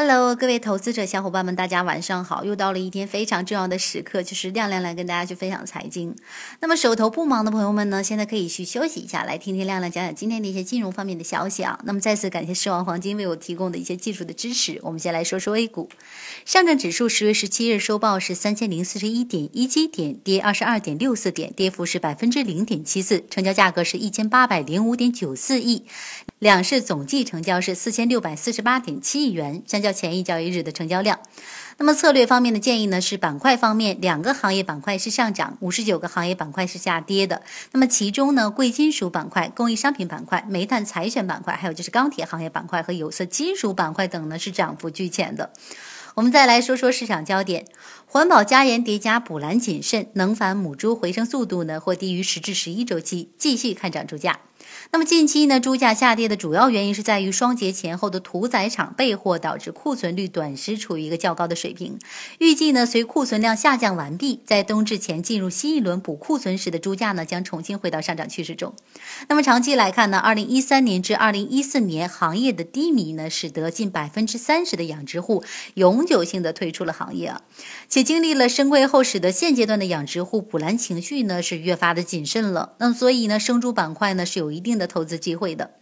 [0.00, 2.44] Hello，各位投资者小伙伴们，大家晚上好！
[2.44, 6.14] 又到了一天非常重要的时刻，就是亮亮来跟大家去分享财经。
[6.60, 11.80] 那么手头不忙的朋友们呢，现在可以去休息一下，来听听亮亮讲讲今天的一些金融方面的消息啊。
[11.82, 14.78] 那么再次感谢狮王黄金为我提供的一些技术的支持。
[14.84, 15.88] 我们先来说说 A 股，
[16.44, 25.86] 上证指数十月十七日收报是三千零四十一点一七点，跌二十二点六四点，跌幅是百分之零点七四，成交价格是一千八百零五点九四亿。
[26.38, 31.18] 两市总计成交是四千六百四十八点七亿元，相较前一交易日的成交量。
[31.80, 33.00] 那么策略方面的建议呢？
[33.00, 37.42] 是板块方面，两个行业板块是上涨，五十九个行业板块是下跌的。
[37.70, 45.50] 那么其中呢，贵金属板块、工艺商品板块、煤炭采选板块，还有就是钢铁行业板块和有色金属板块等呢，是涨幅居前的。
[46.14, 47.66] 我们再来说说市场焦点，
[48.06, 54.40] 环保加盐叠加补蓝谨慎，能繁母猪回升速度呢或低于十至十一周期，继续看涨猪价。
[54.90, 61.98] 那么近期呢，猪价下跌的主要原因是在于双节前后的屠宰场备货，导致库存率短时处于一个较高的水平。
[62.38, 68.74] 预计呢，随库存量下降完毕，在冬至前进入新一轮补库存时的猪价呢，将重新回到上涨趋势中。
[69.28, 77.42] 那么长期来看呢，二零一三年至二零一四年行业的低迷呢，使得近百分之三十的养殖户永久性的退出了行业啊，
[77.88, 82.72] 且经历了深亏后，使得现阶段的养殖户补栏情绪呢是越发的谨慎了。
[82.78, 84.78] 那么所以呢，生猪板块呢是有有一定。
[84.78, 85.72] 的投资机会的。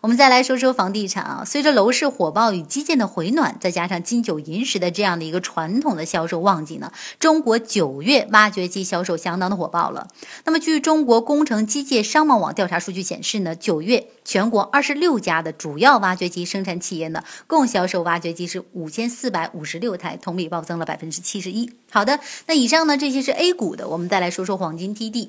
[0.00, 10.08] 我们再来说说房地产啊，随着楼市火爆与基建的回暖，再加上金九银十的这样的一个传统的销售旺季呢，中国九月挖掘机销售相当的火爆了。
[10.46, 21.70] 那么，据中国工程机械商贸网调查数据显示呢，九月全国二十六家的主要挖掘机生产企业呢，共销售挖掘机是五千四百五十六台，同比暴增了百分之七十一。
[21.90, 25.28] 好的，那以上呢这些是 A 股的，我们再来说说黄金 TD。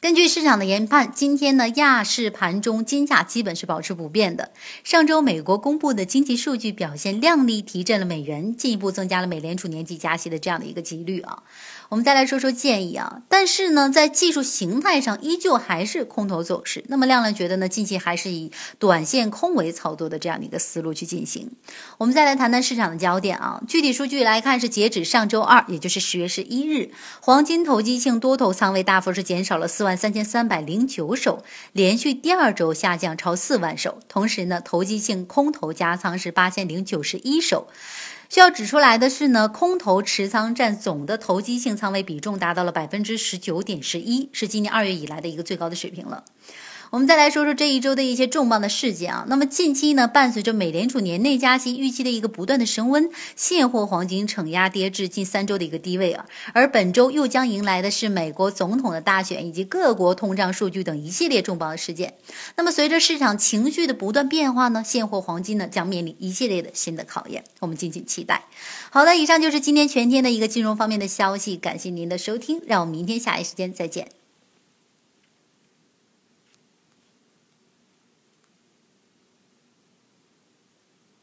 [0.00, 4.52] 根据市场的研判，今天呢，亚市盘中金价基本是保持不变的。
[4.84, 11.42] 上周美国公布的经济数据表现靓丽，提振了美元，进一步增加了美联储年底加息的这样的一个几率啊。
[11.88, 16.84] 我们再来说说建议啊，但是呢，在技术形态上依旧还是空头走势。
[16.88, 21.50] 那么亮亮觉得呢，近期还是以短线空为操作的这样的一个思路去进行。
[21.96, 26.90] 我们再来谈谈市场的焦点啊，具体数据来看是截止上周二，也就是十月十一日，
[27.20, 33.98] 黄金投机性多头仓位大幅是减少了四万三千三百零九手，连续第二周下降超四万手。
[34.08, 37.68] 同时呢，投机性空头加仓是八千零九十一手。
[38.28, 46.24] 需要指出来的是呢，空头持仓占总的投机性仓位比重达到了百分之十九点十一，是今年二月以来的一个最高的水平了。
[46.90, 49.24] 我们再来说说这一周的一些重磅的事件啊。
[49.28, 56.26] 那么近期呢，伴随着美联储年内加息预期的一个不断的升温，现货黄金承压跌至近三周的一个低位啊。
[56.52, 62.14] 而本周又将迎来的是美国总统的大选以及各国通胀数据等一系列重磅的事件。
[62.56, 68.44] 那么随着市场情绪的不断变化呢，现货黄金呢将面临一系列的新的考验，我们敬请期待。
[68.90, 74.17] 好的，以上就是今天全天的一个金融方面的消息，感谢您的收听，让我们明天下一时间再见。